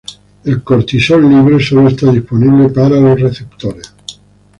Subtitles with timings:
[0.45, 3.93] El cortisol libre solo está disponible para los receptores.